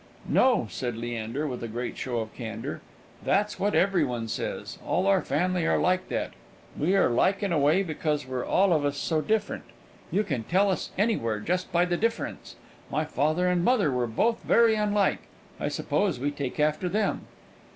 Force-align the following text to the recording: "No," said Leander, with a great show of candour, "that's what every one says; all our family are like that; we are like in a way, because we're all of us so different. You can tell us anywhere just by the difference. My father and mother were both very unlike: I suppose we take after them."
"No," 0.27 0.65
said 0.71 0.97
Leander, 0.97 1.45
with 1.45 1.61
a 1.63 1.67
great 1.67 1.95
show 1.95 2.21
of 2.21 2.33
candour, 2.33 2.81
"that's 3.23 3.59
what 3.59 3.75
every 3.75 4.03
one 4.03 4.27
says; 4.27 4.79
all 4.83 5.05
our 5.05 5.21
family 5.21 5.67
are 5.67 5.77
like 5.77 6.09
that; 6.09 6.31
we 6.75 6.95
are 6.95 7.07
like 7.11 7.43
in 7.43 7.51
a 7.51 7.59
way, 7.59 7.83
because 7.83 8.25
we're 8.25 8.43
all 8.43 8.73
of 8.73 8.83
us 8.83 8.97
so 8.97 9.21
different. 9.21 9.63
You 10.09 10.23
can 10.23 10.43
tell 10.43 10.71
us 10.71 10.89
anywhere 10.97 11.39
just 11.39 11.71
by 11.71 11.85
the 11.85 11.97
difference. 11.97 12.55
My 12.89 13.05
father 13.05 13.47
and 13.47 13.63
mother 13.63 13.91
were 13.91 14.07
both 14.07 14.41
very 14.41 14.73
unlike: 14.73 15.19
I 15.59 15.67
suppose 15.67 16.17
we 16.19 16.31
take 16.31 16.59
after 16.59 16.89
them." 16.89 17.27